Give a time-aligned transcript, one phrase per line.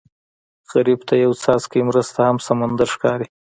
[0.71, 3.27] غریب ته یو څاڅکی مرسته هم سمندر ښکاري